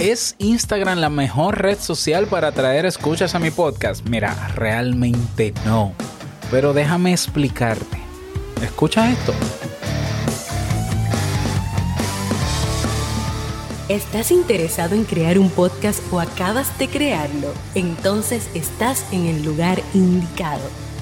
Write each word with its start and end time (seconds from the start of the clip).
¿Es 0.00 0.34
Instagram 0.38 0.98
la 0.98 1.10
mejor 1.10 1.60
red 1.60 1.78
social 1.78 2.26
para 2.26 2.48
atraer 2.48 2.86
escuchas 2.86 3.34
a 3.34 3.38
mi 3.38 3.50
podcast? 3.50 4.08
Mira, 4.08 4.48
realmente 4.54 5.52
no. 5.66 5.92
Pero 6.50 6.72
déjame 6.72 7.12
explicarte. 7.12 7.98
Escucha 8.62 9.12
esto. 9.12 9.34
¿Estás 13.90 14.30
interesado 14.30 14.94
en 14.94 15.04
crear 15.04 15.38
un 15.38 15.50
podcast 15.50 16.00
o 16.10 16.18
acabas 16.18 16.78
de 16.78 16.88
crearlo? 16.88 17.52
Entonces 17.74 18.48
estás 18.54 19.04
en 19.12 19.26
el 19.26 19.44
lugar 19.44 19.82
indicado 19.92 20.89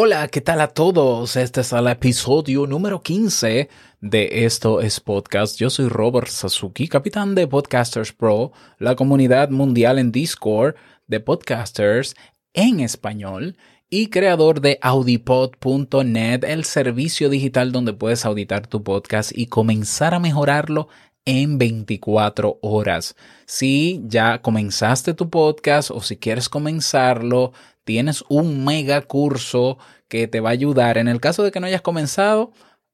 Hola, 0.00 0.28
¿qué 0.28 0.40
tal 0.40 0.60
a 0.60 0.68
todos? 0.68 1.34
Este 1.34 1.62
es 1.62 1.72
el 1.72 1.88
episodio 1.88 2.68
número 2.68 3.02
15 3.02 3.68
de 4.00 4.44
Esto 4.44 4.80
es 4.80 5.00
Podcast. 5.00 5.58
Yo 5.58 5.70
soy 5.70 5.88
Robert 5.88 6.28
Sasuki, 6.28 6.86
capitán 6.86 7.34
de 7.34 7.48
Podcasters 7.48 8.12
Pro, 8.12 8.52
la 8.78 8.94
comunidad 8.94 9.50
mundial 9.50 9.98
en 9.98 10.12
Discord 10.12 10.76
de 11.08 11.18
podcasters 11.18 12.14
en 12.52 12.78
español 12.78 13.56
y 13.90 14.06
creador 14.06 14.60
de 14.60 14.78
audipod.net, 14.82 16.44
el 16.44 16.64
servicio 16.64 17.28
digital 17.28 17.72
donde 17.72 17.92
puedes 17.92 18.24
auditar 18.24 18.68
tu 18.68 18.84
podcast 18.84 19.32
y 19.34 19.46
comenzar 19.46 20.14
a 20.14 20.20
mejorarlo 20.20 20.86
en 21.28 21.58
24 21.58 22.58
horas. 22.62 23.14
Si 23.44 24.00
ya 24.06 24.40
comenzaste 24.40 25.12
tu 25.12 25.28
podcast 25.28 25.90
o 25.90 26.00
si 26.00 26.16
quieres 26.16 26.48
comenzarlo, 26.48 27.52
tienes 27.84 28.24
un 28.30 28.64
mega 28.64 29.02
curso 29.02 29.76
que 30.08 30.26
te 30.26 30.40
va 30.40 30.48
a 30.48 30.52
ayudar 30.52 30.96
en 30.96 31.06
el 31.06 31.20
caso 31.20 31.42
de 31.42 31.50
que 31.50 31.60
no 31.60 31.66
hayas 31.66 31.82
comenzado 31.82 32.52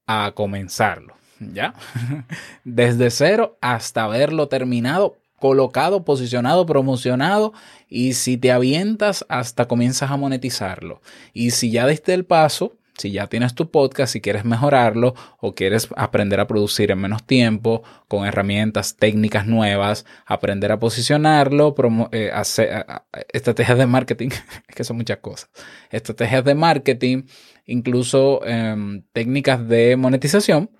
a 0.08 0.32
comenzarlo, 0.34 1.14
¿ya? 1.38 1.74
Desde 2.64 3.12
cero 3.12 3.56
hasta 3.60 4.02
haberlo 4.02 4.48
terminado, 4.48 5.16
colocado, 5.38 6.04
posicionado, 6.04 6.66
promocionado 6.66 7.52
y 7.88 8.14
si 8.14 8.36
te 8.36 8.50
avientas 8.50 9.24
hasta 9.28 9.68
comienzas 9.68 10.10
a 10.10 10.16
monetizarlo. 10.16 11.00
Y 11.32 11.52
si 11.52 11.70
ya 11.70 11.86
diste 11.86 12.12
el 12.14 12.24
paso, 12.24 12.72
si 12.96 13.10
ya 13.10 13.26
tienes 13.26 13.54
tu 13.54 13.70
podcast, 13.70 14.12
si 14.12 14.20
quieres 14.20 14.44
mejorarlo 14.44 15.14
o 15.40 15.54
quieres 15.54 15.88
aprender 15.96 16.40
a 16.40 16.46
producir 16.46 16.90
en 16.90 16.98
menos 16.98 17.24
tiempo, 17.24 17.82
con 18.08 18.26
herramientas 18.26 18.96
técnicas 18.96 19.46
nuevas, 19.46 20.06
aprender 20.26 20.70
a 20.72 20.78
posicionarlo, 20.78 21.74
eh, 22.12 22.30
hacer, 22.32 22.86
estrategias 23.32 23.78
de 23.78 23.86
marketing, 23.86 24.28
es 24.68 24.74
que 24.74 24.84
son 24.84 24.96
muchas 24.96 25.18
cosas, 25.18 25.50
estrategias 25.90 26.44
de 26.44 26.54
marketing, 26.54 27.22
incluso 27.66 28.44
em, 28.46 29.02
técnicas 29.12 29.66
de 29.68 29.96
monetización, 29.96 30.70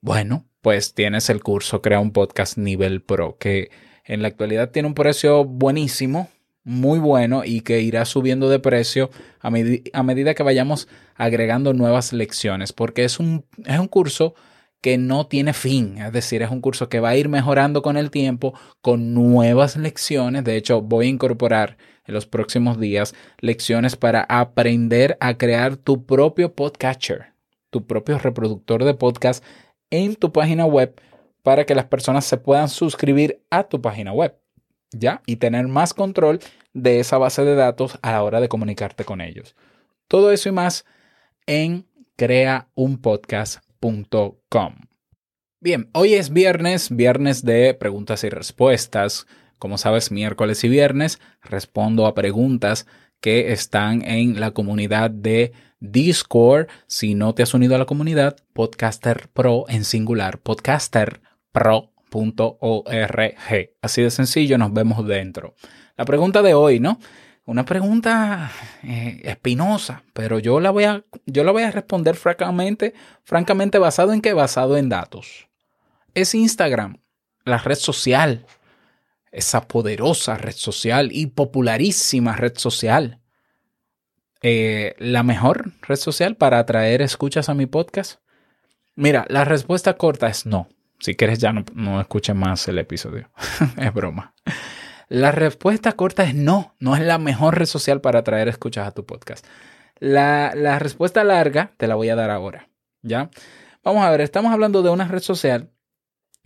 bueno, 0.00 0.46
pues 0.60 0.94
tienes 0.94 1.30
el 1.30 1.42
curso 1.42 1.80
Crea 1.80 2.00
un 2.00 2.12
podcast 2.12 2.58
nivel 2.58 3.02
pro, 3.02 3.38
que 3.38 3.70
en 4.04 4.22
la 4.22 4.28
actualidad 4.28 4.70
tiene 4.70 4.88
un 4.88 4.94
precio 4.94 5.44
buenísimo, 5.44 6.28
muy 6.66 6.98
bueno 6.98 7.44
y 7.44 7.60
que 7.60 7.80
irá 7.80 8.04
subiendo 8.04 8.50
de 8.50 8.58
precio 8.58 9.08
a, 9.40 9.48
a, 9.48 10.02
medida 10.02 10.34
que 10.34 10.42
vayamos 10.42 10.88
agregando 11.14 11.72
nuevas 11.72 12.12
lecciones, 12.12 12.72
porque 12.72 13.04
es 13.04 13.20
un, 13.20 13.44
es 13.64 13.78
un 13.78 13.86
curso 13.86 14.34
que 14.80 14.98
no 14.98 15.28
tiene 15.28 15.52
fin, 15.52 15.98
es 15.98 16.12
decir, 16.12 16.42
es 16.42 16.50
un 16.50 16.60
curso 16.60 16.88
que 16.88 16.98
va 16.98 17.10
a 17.10 17.16
ir 17.16 17.28
mejorando 17.28 17.82
con 17.82 17.96
el 17.96 18.10
tiempo, 18.10 18.52
con 18.82 19.14
nuevas 19.14 19.76
lecciones. 19.76 20.42
De 20.42 20.56
hecho, 20.56 20.82
voy 20.82 21.06
a 21.06 21.10
incorporar 21.10 21.76
en 22.04 22.14
los 22.14 22.26
próximos 22.26 22.80
días 22.80 23.14
lecciones 23.38 23.94
para 23.94 24.26
aprender 24.28 25.16
a 25.20 25.38
crear 25.38 25.76
tu 25.76 26.04
propio 26.04 26.52
podcatcher, 26.52 27.32
tu 27.70 27.86
propio 27.86 28.18
reproductor 28.18 28.82
de 28.82 28.94
podcast 28.94 29.44
en 29.90 30.16
tu 30.16 30.32
página 30.32 30.66
web 30.66 31.00
para 31.44 31.64
que 31.64 31.76
las 31.76 31.84
personas 31.84 32.24
se 32.24 32.38
puedan 32.38 32.68
suscribir 32.68 33.40
a 33.50 33.62
tu 33.62 33.80
página 33.80 34.12
web. 34.12 34.36
¿ya? 34.92 35.22
Y 35.26 35.36
tener 35.36 35.68
más 35.68 35.94
control 35.94 36.40
de 36.76 37.00
esa 37.00 37.16
base 37.16 37.42
de 37.44 37.54
datos 37.54 37.98
a 38.02 38.12
la 38.12 38.22
hora 38.22 38.40
de 38.40 38.48
comunicarte 38.48 39.04
con 39.04 39.22
ellos. 39.22 39.56
Todo 40.08 40.30
eso 40.30 40.50
y 40.50 40.52
más 40.52 40.84
en 41.46 41.86
creaunpodcast.com. 42.16 44.74
Bien, 45.58 45.88
hoy 45.94 46.14
es 46.14 46.30
viernes, 46.30 46.94
viernes 46.94 47.44
de 47.44 47.74
preguntas 47.74 48.22
y 48.24 48.28
respuestas. 48.28 49.26
Como 49.58 49.78
sabes, 49.78 50.12
miércoles 50.12 50.62
y 50.64 50.68
viernes 50.68 51.18
respondo 51.42 52.06
a 52.06 52.14
preguntas 52.14 52.86
que 53.20 53.52
están 53.52 54.06
en 54.06 54.38
la 54.38 54.50
comunidad 54.50 55.10
de 55.10 55.52
Discord. 55.80 56.68
Si 56.86 57.14
no 57.14 57.34
te 57.34 57.42
has 57.42 57.54
unido 57.54 57.74
a 57.74 57.78
la 57.78 57.86
comunidad, 57.86 58.36
Podcaster 58.52 59.30
Pro 59.32 59.64
en 59.68 59.84
singular, 59.84 60.38
Podcaster 60.38 61.22
Pro 61.52 61.95
.org. 62.10 63.34
Así 63.82 64.02
de 64.02 64.10
sencillo, 64.10 64.58
nos 64.58 64.72
vemos 64.72 65.06
dentro. 65.06 65.54
La 65.96 66.04
pregunta 66.04 66.42
de 66.42 66.54
hoy, 66.54 66.80
¿no? 66.80 66.98
Una 67.46 67.64
pregunta 67.64 68.50
eh, 68.82 69.20
espinosa, 69.22 70.02
pero 70.12 70.40
yo 70.40 70.58
la, 70.58 70.70
voy 70.70 70.84
a, 70.84 71.04
yo 71.26 71.44
la 71.44 71.52
voy 71.52 71.62
a 71.62 71.70
responder 71.70 72.16
francamente, 72.16 72.92
francamente 73.22 73.78
basado 73.78 74.12
en 74.12 74.20
qué? 74.20 74.32
Basado 74.32 74.76
en 74.76 74.88
datos. 74.88 75.48
Es 76.12 76.34
Instagram, 76.34 76.98
la 77.44 77.58
red 77.58 77.76
social, 77.76 78.46
esa 79.30 79.68
poderosa 79.68 80.36
red 80.36 80.56
social 80.56 81.10
y 81.12 81.26
popularísima 81.26 82.34
red 82.34 82.56
social. 82.56 83.20
Eh, 84.42 84.94
la 84.98 85.22
mejor 85.22 85.72
red 85.82 85.96
social 85.96 86.36
para 86.36 86.58
atraer 86.58 87.00
escuchas 87.00 87.48
a 87.48 87.54
mi 87.54 87.66
podcast? 87.66 88.20
Mira, 88.96 89.24
la 89.28 89.44
respuesta 89.44 89.96
corta 89.96 90.26
es 90.26 90.46
no. 90.46 90.68
Si 90.98 91.14
quieres 91.14 91.38
ya 91.38 91.52
no, 91.52 91.64
no 91.74 92.00
escuches 92.00 92.34
más 92.34 92.66
el 92.68 92.78
episodio. 92.78 93.30
es 93.76 93.94
broma. 93.94 94.34
La 95.08 95.30
respuesta 95.30 95.92
corta 95.92 96.24
es 96.24 96.34
no, 96.34 96.74
no 96.80 96.96
es 96.96 97.02
la 97.02 97.18
mejor 97.18 97.58
red 97.58 97.66
social 97.66 98.00
para 98.00 98.20
atraer 98.20 98.48
escuchas 98.48 98.88
a 98.88 98.92
tu 98.92 99.06
podcast. 99.06 99.46
La, 99.98 100.52
la 100.54 100.78
respuesta 100.78 101.22
larga 101.24 101.72
te 101.76 101.86
la 101.86 101.94
voy 101.94 102.08
a 102.08 102.16
dar 102.16 102.30
ahora. 102.30 102.68
¿Ya? 103.02 103.30
Vamos 103.84 104.04
a 104.04 104.10
ver, 104.10 104.20
estamos 104.20 104.52
hablando 104.52 104.82
de 104.82 104.90
una 104.90 105.06
red 105.06 105.22
social 105.22 105.70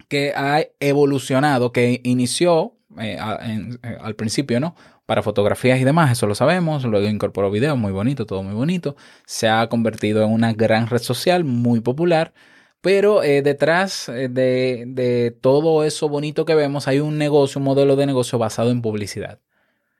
que 0.09 0.33
ha 0.37 0.63
evolucionado, 0.79 1.73
que 1.73 2.01
inició 2.05 2.77
eh, 2.99 3.17
eh, 3.19 3.99
al 4.01 4.15
principio, 4.17 4.61
¿no? 4.61 4.75
Para 5.07 5.23
fotografías 5.23 5.81
y 5.81 5.85
demás, 5.85 6.13
eso 6.13 6.27
lo 6.27 6.35
sabemos. 6.35 6.85
Luego 6.85 7.09
incorporó 7.09 7.51
video, 7.51 7.77
muy 7.77 7.93
bonito, 7.93 8.27
todo 8.27 8.43
muy 8.43 8.55
bonito. 8.55 8.97
Se 9.25 9.49
ha 9.49 9.69
convertido 9.69 10.25
en 10.25 10.31
una 10.31 10.53
gran 10.53 10.87
red 10.87 11.01
social, 11.01 11.45
muy 11.45 11.81
popular. 11.81 12.33
Pero 12.81 13.23
eh, 13.23 13.43
detrás 13.43 14.09
eh, 14.09 14.29
de, 14.29 15.37
todo 15.41 15.85
eso 15.85 16.09
bonito 16.09 16.45
que 16.45 16.55
vemos 16.55 16.89
hay 16.89 17.01
un 17.01 17.19
negocio, 17.19 17.59
un 17.59 17.65
modelo 17.65 17.97
de 17.97 18.07
negocio 18.07 18.39
basado 18.39 18.71
en 18.71 18.81
publicidad. 18.81 19.41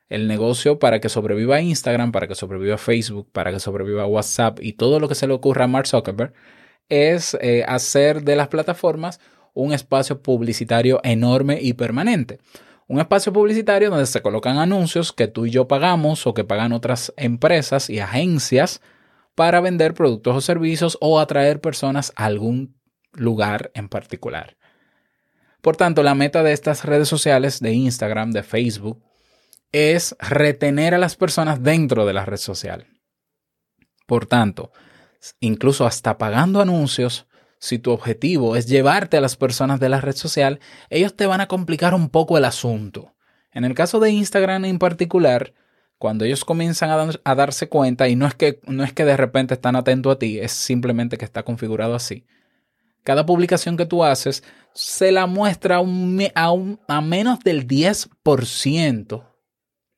El 0.09 0.27
negocio 0.27 0.79
para 0.79 1.01
que 1.01 1.09
sobreviva 1.09 1.61
Instagram, 1.61 2.11
para 2.11 2.27
que 2.27 2.35
sobreviva 2.35 2.79
Facebook, 2.79 3.29
para 3.33 3.53
que 3.53 3.61
sobreviva 3.61 4.07
WhatsApp 4.07 4.59
y 4.61 4.73
todo 4.73 4.99
lo 4.99 5.09
que 5.09 5.15
se 5.15 5.27
le 5.27 5.35
ocurra 5.35 5.65
a 5.65 5.69
Mark 5.69 5.87
Zuckerberg 5.87 6.33
es 6.89 7.37
eh, 7.41 7.65
hacer 7.69 8.23
de 8.23 8.35
las 8.35 8.49
plataformas 8.49 9.21
un 9.55 9.73
espacio 9.73 10.23
publicitario 10.23 11.01
enorme 11.05 11.59
y 11.61 11.75
permanente. 11.75 12.39
Un 12.89 12.99
espacio 12.99 13.33
publicitario 13.33 13.91
donde 13.91 14.07
se 14.07 14.23
colocan 14.23 14.59
anuncios 14.59 15.13
que 15.13 15.29
tú 15.29 15.47
y 15.47 15.51
yo 15.51 15.69
pagamos 15.69 16.27
o 16.27 16.35
que 16.35 16.45
pagan 16.45 16.73
otras 16.73 17.13
empresas 17.17 17.89
y 17.89 18.01
agencias 18.01 18.81
para 19.41 19.63
vender 19.63 19.95
productos 19.95 20.37
o 20.37 20.41
servicios 20.43 20.99
o 21.01 21.19
atraer 21.19 21.63
personas 21.63 22.13
a 22.15 22.27
algún 22.27 22.79
lugar 23.15 23.71
en 23.73 23.89
particular. 23.89 24.59
Por 25.63 25.79
tanto, 25.79 26.03
la 26.03 26.15
meta 26.15 26.43
de 26.43 26.53
estas 26.53 26.85
redes 26.85 27.09
sociales, 27.09 27.59
de 27.61 27.73
Instagram, 27.73 28.33
de 28.33 28.43
Facebook, 28.43 29.03
es 29.73 30.15
retener 30.19 30.93
a 30.93 30.99
las 30.99 31.17
personas 31.17 31.63
dentro 31.63 32.05
de 32.05 32.13
la 32.13 32.27
red 32.27 32.37
social. 32.37 32.87
Por 34.07 34.27
tanto, 34.27 34.73
incluso 35.41 35.87
hasta 35.87 36.19
pagando 36.19 36.61
anuncios, 36.61 37.27
si 37.59 37.79
tu 37.79 37.93
objetivo 37.93 38.57
es 38.57 38.67
llevarte 38.67 39.17
a 39.17 39.23
las 39.23 39.37
personas 39.37 39.81
de 39.81 39.89
la 39.89 40.03
red 40.03 40.17
social, 40.17 40.61
ellos 40.91 41.17
te 41.17 41.25
van 41.25 41.41
a 41.41 41.49
complicar 41.49 41.95
un 41.95 42.11
poco 42.11 42.37
el 42.37 42.45
asunto. 42.45 43.15
En 43.53 43.65
el 43.65 43.73
caso 43.73 44.01
de 44.01 44.11
Instagram 44.11 44.67
en 44.67 44.79
particular, 44.79 45.55
cuando 46.01 46.25
ellos 46.25 46.47
comienzan 46.47 47.11
a, 47.25 47.35
darse 47.35 47.69
cuenta, 47.69 48.09
y 48.09 48.17
no 48.17 48.27
es, 48.27 48.35
que, 48.35 48.59
no 48.67 48.85
es 48.85 48.95
que 48.95 49.05
de 49.05 49.19
repente 49.19 49.53
están 49.53 49.77
atentos 49.77 50.15
a 50.17 50.19
ti, 50.19 50.39
es 50.39 50.51
simplemente 50.51 51.19
que 51.19 51.27
está 51.27 51.43
configurado 51.43 51.95
así. 51.95 52.25
cada 53.03 53.27
publicación 53.27 53.77
que 53.77 53.85
tú 53.85 54.03
haces 54.03 54.43
se 54.73 55.13
la 55.13 55.27
muestra 55.27 55.77
a, 55.77 56.55
a 56.89 57.01
menos 57.03 57.41
del 57.41 57.69
10% 57.69 59.27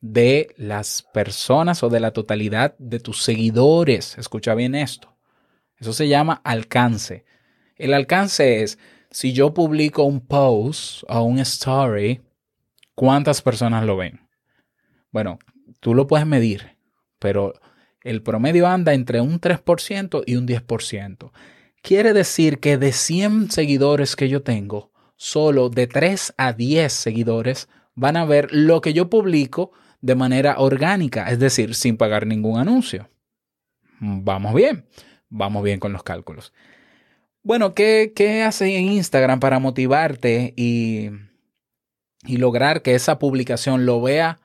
de 0.01 0.53
las 0.57 1.03
personas 1.03 1.85
o 1.85 1.89
de 1.89 2.01
la 2.01 2.11
totalidad 2.11 2.75
de 2.79 2.99
tus 2.99 3.23
seguidores. 3.23 4.19
Escucha 4.19 4.57
bien 4.57 4.75
esto. 4.75 5.17
Eso 5.79 5.93
se 5.93 6.09
llama 6.09 6.41
alcance. 6.43 7.25
El 7.77 7.95
alcance 7.95 8.65
es, 8.65 8.77
si 9.13 9.33
yo 9.33 9.55
publico 9.55 10.03
un 10.03 10.21
post 10.21 11.05
o 11.09 11.23
un 11.23 11.39
story, 11.39 12.23
¿cuántas 12.97 13.41
personas 13.41 13.85
lo 13.85 13.97
ven? 13.97 14.29
Bueno, 15.13 15.39
tú 15.83 15.95
lo 15.95 16.07
puedes 16.07 16.27
medir, 16.27 16.77
pero 17.19 17.55
el 18.05 18.23
promedio 18.23 18.69
anda 18.69 18.95
entre 18.95 19.21
un 19.21 19.41
3% 19.41 20.23
y 20.25 20.37
un 20.37 20.47
10%. 20.47 21.33
Quiere 21.83 22.13
decir 22.13 22.61
que 22.61 22.79
de 22.79 22.93
100 22.93 23.51
seguidores 23.51 24.15
que 24.15 24.29
yo 24.29 24.43
tengo, 24.43 24.93
solo 25.17 25.71
de 25.71 25.89
3 25.89 26.35
a 26.39 26.53
10 26.53 26.93
seguidores 26.93 27.69
van 27.97 28.17
a 28.17 28.25
ver 28.25 28.49
lo 28.53 28.81
que 28.81 28.93
yo 28.93 29.11
publico 29.11 29.73
de 30.01 30.15
manera 30.15 30.55
orgánica, 30.59 31.29
es 31.31 31.41
decir, 31.41 31.75
sin 31.75 31.97
pagar 31.97 32.27
ningún 32.27 32.61
anuncio. 32.61 33.11
Vamos 33.99 34.55
bien, 34.55 34.87
vamos 35.29 35.65
bien 35.65 35.81
con 35.81 35.93
los 35.93 36.05
cálculos. 36.05 36.53
Bueno, 37.43 37.75
¿qué, 37.75 38.13
qué 38.15 38.45
hace 38.45 38.77
en 38.77 38.85
Instagram 38.85 39.41
para 39.41 39.59
motivarte 39.59 40.55
y, 40.57 41.11
y 42.25 42.37
lograr 42.37 42.83
que 42.83 42.95
esa 42.95 43.19
publicación 43.19 43.85
lo 43.85 44.01
vea 44.01 44.39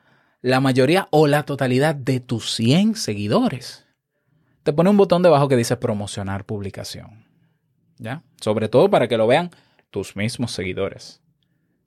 la 0.47 0.59
mayoría 0.59 1.07
o 1.11 1.27
la 1.27 1.43
totalidad 1.43 1.95
de 1.95 2.19
tus 2.19 2.55
100 2.55 2.95
seguidores? 2.95 3.85
Te 4.63 4.73
pone 4.73 4.89
un 4.89 4.97
botón 4.97 5.21
debajo 5.21 5.47
que 5.47 5.55
dice 5.55 5.77
promocionar 5.77 6.45
publicación. 6.45 7.25
¿Ya? 7.97 8.23
Sobre 8.39 8.69
todo 8.69 8.89
para 8.89 9.07
que 9.07 9.17
lo 9.17 9.27
vean 9.27 9.49
tus 9.89 10.15
mismos 10.15 10.51
seguidores. 10.51 11.21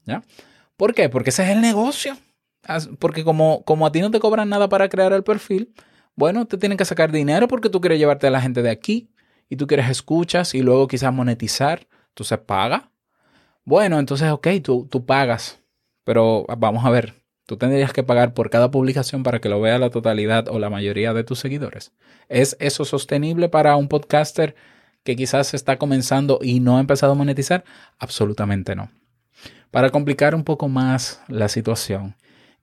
¿Ya? 0.04 0.22
¿Por 0.76 0.94
qué? 0.94 1.08
Porque 1.08 1.30
ese 1.30 1.44
es 1.44 1.50
el 1.50 1.60
negocio. 1.60 2.16
Porque 2.98 3.24
como, 3.24 3.64
como 3.64 3.86
a 3.86 3.92
ti 3.92 4.00
no 4.00 4.10
te 4.10 4.20
cobran 4.20 4.48
nada 4.48 4.68
para 4.68 4.88
crear 4.88 5.12
el 5.12 5.24
perfil, 5.24 5.72
bueno, 6.14 6.46
te 6.46 6.58
tienen 6.58 6.76
que 6.76 6.84
sacar 6.84 7.10
dinero 7.10 7.48
porque 7.48 7.70
tú 7.70 7.80
quieres 7.80 7.98
llevarte 7.98 8.26
a 8.26 8.30
la 8.30 8.40
gente 8.40 8.62
de 8.62 8.70
aquí 8.70 9.10
y 9.48 9.56
tú 9.56 9.66
quieres 9.66 9.88
escuchas 9.88 10.54
y 10.54 10.62
luego 10.62 10.86
quizás 10.86 11.12
monetizar. 11.12 11.86
Entonces 12.08 12.38
paga. 12.38 12.90
Bueno, 13.64 13.98
entonces, 13.98 14.30
ok, 14.30 14.48
tú, 14.62 14.86
tú 14.90 15.06
pagas. 15.06 15.60
Pero 16.04 16.44
vamos 16.58 16.84
a 16.84 16.90
ver, 16.90 17.19
tú 17.50 17.56
tendrías 17.56 17.92
que 17.92 18.04
pagar 18.04 18.32
por 18.32 18.48
cada 18.48 18.70
publicación 18.70 19.24
para 19.24 19.40
que 19.40 19.48
lo 19.48 19.60
vea 19.60 19.76
la 19.80 19.90
totalidad 19.90 20.46
o 20.46 20.60
la 20.60 20.70
mayoría 20.70 21.12
de 21.12 21.24
tus 21.24 21.40
seguidores. 21.40 21.90
¿Es 22.28 22.56
eso 22.60 22.84
sostenible 22.84 23.48
para 23.48 23.74
un 23.74 23.88
podcaster 23.88 24.54
que 25.02 25.16
quizás 25.16 25.52
está 25.52 25.76
comenzando 25.76 26.38
y 26.40 26.60
no 26.60 26.76
ha 26.76 26.80
empezado 26.80 27.10
a 27.10 27.16
monetizar? 27.16 27.64
Absolutamente 27.98 28.76
no. 28.76 28.92
Para 29.72 29.90
complicar 29.90 30.36
un 30.36 30.44
poco 30.44 30.68
más 30.68 31.22
la 31.26 31.48
situación, 31.48 32.14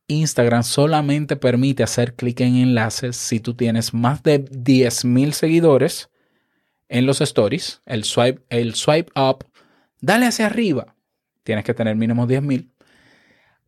Instagram 0.08 0.64
solamente 0.64 1.36
permite 1.36 1.84
hacer 1.84 2.14
clic 2.14 2.40
en 2.40 2.56
enlaces 2.56 3.18
si 3.18 3.42
tú 3.42 3.56
tienes 3.56 3.94
más 3.94 4.24
de 4.24 4.46
10.000 4.46 5.34
seguidores 5.34 6.10
en 6.88 7.06
los 7.06 7.20
stories, 7.20 7.82
el 7.86 8.06
swipe, 8.06 8.42
el 8.48 8.74
swipe 8.74 9.12
up, 9.20 9.44
dale 10.00 10.28
hacia 10.28 10.46
arriba. 10.46 10.96
Tienes 11.44 11.66
que 11.66 11.74
tener 11.74 11.98
mínimo 11.98 12.26
10.000. 12.26 12.70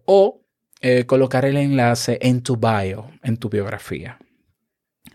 O 0.05 0.39
eh, 0.81 1.05
colocar 1.05 1.43
el 1.45 1.57
enlace 1.57 2.19
en 2.21 2.41
tu 2.41 2.55
bio, 2.55 3.11
en 3.21 3.37
tu 3.37 3.49
biografía. 3.49 4.17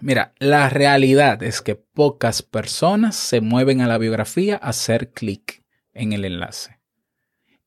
Mira, 0.01 0.35
la 0.39 0.69
realidad 0.69 1.43
es 1.43 1.63
que 1.63 1.75
pocas 1.75 2.43
personas 2.43 3.17
se 3.17 3.41
mueven 3.41 3.81
a 3.81 3.87
la 3.87 3.97
biografía 3.97 4.57
a 4.57 4.69
hacer 4.69 5.13
clic 5.13 5.63
en 5.95 6.13
el 6.13 6.27
enlace. 6.27 6.79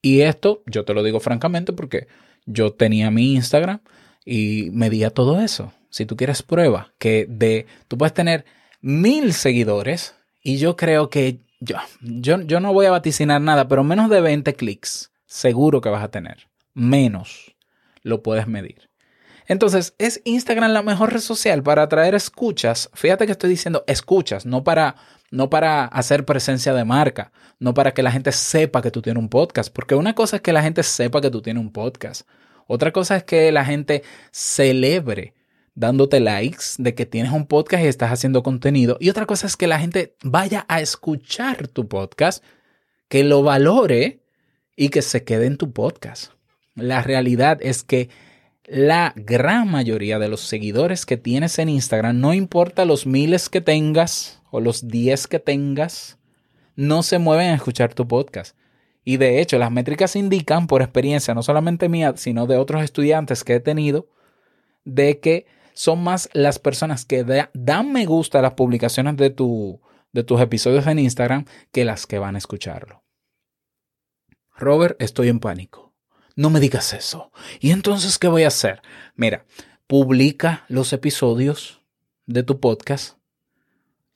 Y 0.01 0.21
esto 0.21 0.61
yo 0.67 0.85
te 0.85 0.93
lo 0.93 1.01
digo 1.01 1.19
francamente 1.19 1.73
porque 1.73 2.07
yo 2.45 2.71
tenía 2.73 3.09
mi 3.09 3.33
Instagram 3.33 3.79
y 4.23 4.69
medía 4.71 5.09
todo 5.09 5.41
eso. 5.41 5.73
Si 5.89 6.05
tú 6.05 6.15
quieres 6.15 6.43
prueba, 6.43 6.93
que 6.99 7.25
de, 7.27 7.65
tú 7.87 7.97
puedes 7.97 8.13
tener 8.13 8.45
mil 8.79 9.33
seguidores 9.33 10.15
y 10.43 10.57
yo 10.57 10.75
creo 10.75 11.09
que 11.09 11.39
yo, 11.59 11.77
yo, 12.01 12.41
yo 12.41 12.59
no 12.59 12.73
voy 12.73 12.85
a 12.85 12.91
vaticinar 12.91 13.41
nada, 13.41 13.67
pero 13.67 13.83
menos 13.83 14.11
de 14.11 14.21
20 14.21 14.53
clics 14.53 15.11
seguro 15.25 15.81
que 15.81 15.89
vas 15.89 16.03
a 16.03 16.11
tener. 16.11 16.47
Menos 16.75 17.56
lo 18.07 18.23
puedes 18.23 18.47
medir. 18.47 18.89
Entonces, 19.47 19.95
¿es 19.97 20.21
Instagram 20.25 20.71
la 20.71 20.81
mejor 20.81 21.13
red 21.13 21.21
social 21.21 21.63
para 21.63 21.83
atraer 21.83 22.15
escuchas? 22.15 22.89
Fíjate 22.93 23.25
que 23.25 23.31
estoy 23.31 23.49
diciendo 23.49 23.83
escuchas, 23.87 24.45
no 24.45 24.63
para, 24.63 24.95
no 25.31 25.49
para 25.49 25.85
hacer 25.85 26.25
presencia 26.25 26.73
de 26.73 26.83
marca, 26.83 27.31
no 27.59 27.73
para 27.73 27.93
que 27.93 28.03
la 28.03 28.11
gente 28.11 28.33
sepa 28.33 28.81
que 28.81 28.91
tú 28.91 29.01
tienes 29.01 29.21
un 29.21 29.29
podcast, 29.29 29.71
porque 29.73 29.95
una 29.95 30.15
cosa 30.15 30.37
es 30.37 30.41
que 30.41 30.51
la 30.51 30.63
gente 30.63 30.83
sepa 30.83 31.21
que 31.21 31.31
tú 31.31 31.41
tienes 31.41 31.61
un 31.61 31.71
podcast, 31.71 32.27
otra 32.67 32.91
cosa 32.91 33.15
es 33.15 33.23
que 33.23 33.51
la 33.53 33.63
gente 33.63 34.03
celebre 34.31 35.33
dándote 35.75 36.19
likes 36.19 36.65
de 36.79 36.93
que 36.93 37.05
tienes 37.05 37.31
un 37.31 37.45
podcast 37.45 37.83
y 37.83 37.87
estás 37.87 38.11
haciendo 38.11 38.43
contenido, 38.43 38.97
y 38.99 39.09
otra 39.09 39.25
cosa 39.25 39.47
es 39.47 39.55
que 39.55 39.67
la 39.67 39.79
gente 39.79 40.15
vaya 40.23 40.65
a 40.67 40.81
escuchar 40.81 41.69
tu 41.69 41.87
podcast, 41.87 42.43
que 43.07 43.23
lo 43.23 43.43
valore 43.43 44.19
y 44.75 44.89
que 44.89 45.01
se 45.01 45.23
quede 45.23 45.45
en 45.45 45.57
tu 45.57 45.71
podcast. 45.71 46.36
La 46.77 47.01
realidad 47.01 47.57
es 47.61 47.83
que 47.83 48.09
la 48.67 49.13
gran 49.15 49.71
mayoría 49.71 50.19
de 50.19 50.27
los 50.27 50.41
seguidores 50.41 51.07
que 51.07 51.17
tienes 51.17 51.57
en 51.57 51.69
Instagram, 51.69 52.19
no 52.19 52.35
importa 52.35 52.85
los 52.85 53.07
miles 53.07 53.49
que 53.49 53.61
tengas 53.61 54.43
o 54.51 54.59
los 54.59 54.87
10 54.87 55.25
que 55.25 55.39
tengas, 55.39 56.19
no 56.75 57.01
se 57.01 57.17
mueven 57.17 57.47
a 57.49 57.55
escuchar 57.55 57.95
tu 57.95 58.07
podcast. 58.07 58.55
Y 59.03 59.17
de 59.17 59.41
hecho, 59.41 59.57
las 59.57 59.71
métricas 59.71 60.15
indican, 60.15 60.67
por 60.67 60.83
experiencia, 60.83 61.33
no 61.33 61.41
solamente 61.41 61.89
mía, 61.89 62.13
sino 62.15 62.45
de 62.45 62.57
otros 62.57 62.83
estudiantes 62.83 63.43
que 63.43 63.55
he 63.55 63.59
tenido, 63.59 64.09
de 64.85 65.19
que 65.19 65.47
son 65.73 66.03
más 66.03 66.29
las 66.33 66.59
personas 66.59 67.05
que 67.05 67.25
dan 67.53 67.91
me 67.91 68.05
gusta 68.05 68.39
a 68.39 68.43
las 68.43 68.53
publicaciones 68.53 69.17
de, 69.17 69.31
tu, 69.31 69.81
de 70.11 70.23
tus 70.23 70.39
episodios 70.41 70.85
en 70.85 70.99
Instagram 70.99 71.45
que 71.71 71.85
las 71.85 72.05
que 72.05 72.19
van 72.19 72.35
a 72.35 72.37
escucharlo. 72.37 73.03
Robert, 74.55 75.01
estoy 75.01 75.29
en 75.29 75.39
pánico 75.39 75.86
no 76.37 76.51
me 76.51 76.59
digas 76.59 76.93
eso. 76.93 77.31
¿Y 77.59 77.71
entonces 77.71 78.19
qué 78.19 78.27
voy 78.27 78.43
a 78.43 78.49
hacer? 78.49 78.81
Mira, 79.15 79.45
publica 79.87 80.65
los 80.69 80.93
episodios 80.93 81.81
de 82.27 82.43
tu 82.43 82.59
podcast 82.59 83.17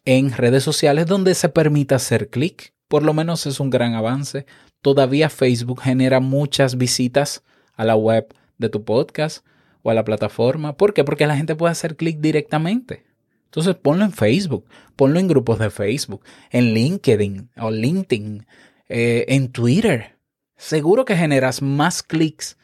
en 0.06 0.32
redes 0.32 0.64
sociales 0.64 1.08
donde 1.08 1.34
se 1.34 1.50
permita 1.50 1.96
hacer 1.96 2.30
clic. 2.30 2.76
Por 2.88 3.02
lo 3.02 3.16
menos 3.16 3.48
es 3.48 3.60
un 3.60 3.72
gran 3.72 3.96
avance. 3.96 4.46
Todavía 4.84 5.30
Facebook 5.30 5.82
genera 5.82 6.20
muchas 6.20 6.78
visitas 6.78 7.44
a 7.74 7.86
la 7.86 7.96
web 7.96 8.32
de 8.60 8.70
tu 8.70 8.86
podcast 8.86 9.44
o 9.82 9.90
a 9.90 9.96
la 9.96 10.06
plataforma. 10.06 10.78
¿Por 10.78 10.94
qué? 10.94 11.04
Porque 11.04 11.26
la 11.26 11.38
gente 11.38 11.56
puede 11.56 11.72
hacer 11.72 11.96
clic 11.96 12.20
directamente. 12.20 13.04
Entonces 13.46 13.74
ponlo 13.74 14.06
en 14.06 14.12
Facebook, 14.12 14.66
ponlo 14.96 15.20
en 15.20 15.28
grupos 15.28 15.58
de 15.58 15.72
Facebook, 15.72 16.24
en 16.52 16.76
LinkedIn 16.76 17.50
o 17.58 17.72
LinkedIn, 17.72 18.46
eh, 18.90 19.26
en 19.28 19.52
Twitter 19.52 20.21
seguro 20.62 21.06
que 21.06 21.18
generas 21.18 21.62
más 21.62 22.04
clics 22.04 22.58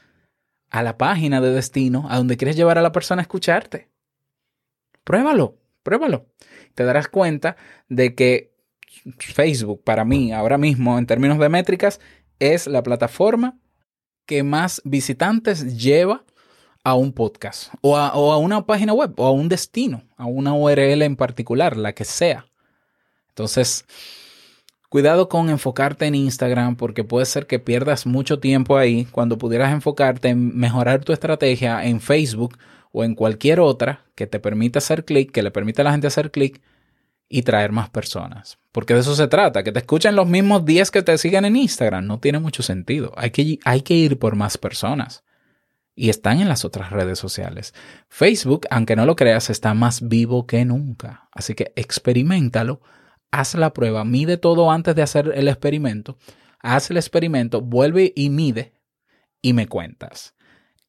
a 0.69 0.83
la 0.83 0.97
página 0.97 1.41
de 1.41 1.51
destino 1.51 2.05
a 2.09 2.17
donde 2.17 2.37
quieres 2.37 2.55
llevar 2.55 2.77
a 2.77 2.83
la 2.83 2.91
persona 2.91 3.21
a 3.21 3.23
escucharte. 3.23 3.89
Pruébalo, 5.03 5.57
pruébalo. 5.81 6.27
Te 6.75 6.83
darás 6.83 7.07
cuenta 7.07 7.57
de 7.89 8.13
que 8.13 8.53
Facebook 9.17 9.83
para 9.83 10.05
mí 10.05 10.31
ahora 10.31 10.59
mismo 10.59 10.97
en 10.99 11.07
términos 11.07 11.39
de 11.39 11.49
métricas 11.49 11.99
es 12.39 12.67
la 12.67 12.83
plataforma 12.83 13.57
que 14.27 14.43
más 14.43 14.79
visitantes 14.85 15.77
lleva 15.77 16.23
a 16.83 16.93
un 16.93 17.13
podcast 17.13 17.73
o 17.81 17.97
a, 17.97 18.13
o 18.13 18.31
a, 18.31 18.37
una 18.37 18.65
página 18.65 18.93
web 18.93 19.13
o 19.17 19.25
a 19.25 19.31
un 19.31 19.49
destino, 19.49 20.03
a 20.17 20.25
una 20.25 20.53
URL 20.53 21.01
en 21.01 21.15
particular, 21.15 21.75
la 21.75 21.93
que 21.93 22.05
sea. 22.05 22.45
Entonces, 23.29 23.85
Cuidado 24.89 25.27
con 25.27 25.49
enfocarte 25.49 26.05
en 26.05 26.15
Instagram 26.15 26.77
porque 26.77 27.03
puede 27.03 27.25
ser 27.25 27.45
que 27.45 27.59
pierdas 27.59 28.05
mucho 28.05 28.39
tiempo 28.39 28.77
ahí 28.77 29.05
cuando 29.11 29.37
pudieras 29.37 29.73
enfocarte 29.73 30.29
en 30.29 30.57
mejorar 30.57 31.03
tu 31.03 31.11
estrategia 31.11 31.83
en 31.83 31.99
Facebook 31.99 32.57
o 32.93 33.03
en 33.03 33.13
cualquier 33.13 33.59
otra 33.59 34.05
que 34.15 34.27
te 34.27 34.39
permita 34.39 34.79
hacer 34.79 35.03
clic, 35.03 35.31
que 35.31 35.43
le 35.43 35.51
permita 35.51 35.81
a 35.81 35.85
la 35.85 35.91
gente 35.91 36.07
hacer 36.07 36.31
clic 36.31 36.61
y 37.27 37.41
traer 37.41 37.73
más 37.73 37.89
personas. 37.89 38.59
Porque 38.71 38.93
de 38.93 39.01
eso 39.01 39.13
se 39.13 39.27
trata, 39.27 39.63
que 39.63 39.73
te 39.73 39.79
escuchen 39.79 40.15
los 40.15 40.27
mismos 40.27 40.63
10 40.63 40.89
que 40.91 41.01
te 41.01 41.17
siguen 41.17 41.43
en 41.43 41.57
Instagram. 41.57 42.05
No 42.05 42.19
tiene 42.19 42.39
mucho 42.39 42.63
sentido. 42.63 43.11
Hay 43.17 43.31
que, 43.31 43.59
hay 43.65 43.81
que 43.81 43.93
ir 43.93 44.17
por 44.17 44.37
más 44.37 44.57
personas. 44.57 45.25
Y 45.95 46.09
están 46.09 46.39
en 46.39 46.47
las 46.47 46.63
otras 46.63 46.91
redes 46.91 47.19
sociales. 47.19 47.73
Facebook, 48.07 48.67
aunque 48.69 48.95
no 48.95 49.05
lo 49.05 49.15
creas, 49.17 49.49
está 49.49 49.73
más 49.73 50.07
vivo 50.07 50.47
que 50.47 50.63
nunca. 50.63 51.27
Así 51.33 51.55
que 51.55 51.73
experimentalo 51.75 52.81
haz 53.31 53.55
la 53.55 53.73
prueba, 53.73 54.03
mide 54.05 54.37
todo 54.37 54.71
antes 54.71 54.95
de 54.95 55.01
hacer 55.01 55.31
el 55.35 55.47
experimento, 55.47 56.17
haz 56.59 56.89
el 56.91 56.97
experimento, 56.97 57.61
vuelve 57.61 58.13
y 58.15 58.29
mide 58.29 58.73
y 59.41 59.53
me 59.53 59.67
cuentas. 59.67 60.35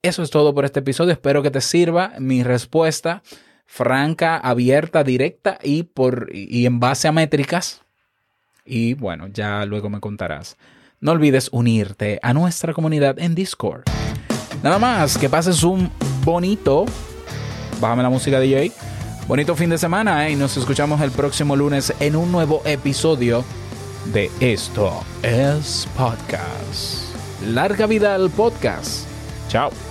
Eso 0.02 0.22
es 0.22 0.30
todo 0.30 0.54
por 0.54 0.64
este 0.64 0.80
episodio. 0.80 1.12
Espero 1.12 1.42
que 1.42 1.50
te 1.50 1.60
sirva 1.60 2.12
mi 2.18 2.42
respuesta 2.42 3.22
franca, 3.66 4.38
abierta, 4.38 5.04
directa 5.04 5.58
y, 5.62 5.82
por, 5.82 6.30
y 6.32 6.66
en 6.66 6.80
base 6.80 7.08
a 7.08 7.12
métricas. 7.12 7.82
y 8.64 8.94
bueno, 8.94 9.28
ya 9.28 9.64
luego 9.64 9.88
me 9.90 10.00
contarás. 10.00 10.56
No 11.00 11.12
olvides 11.12 11.48
unirte 11.52 12.18
a 12.22 12.32
nuestra 12.32 12.72
comunidad 12.72 13.18
en 13.18 13.34
Discord. 13.34 13.84
Nada 14.62 14.78
más, 14.78 15.16
que 15.16 15.28
pases 15.28 15.62
un 15.62 15.90
bonito, 16.24 16.84
bájame 17.80 18.02
la 18.02 18.10
música 18.10 18.40
DJ, 18.40 18.72
bonito 19.28 19.54
fin 19.54 19.68
de 19.68 19.78
semana 19.78 20.26
¿eh? 20.26 20.32
y 20.32 20.36
nos 20.36 20.56
escuchamos 20.56 21.02
el 21.02 21.10
próximo 21.10 21.54
lunes 21.54 21.92
en 22.00 22.16
un 22.16 22.32
nuevo 22.32 22.62
episodio 22.64 23.44
de 24.06 24.30
Esto 24.40 25.04
es 25.22 25.86
Podcast. 25.94 27.14
Larga 27.44 27.86
vida 27.86 28.14
al 28.14 28.30
podcast. 28.30 29.06
Chao. 29.48 29.87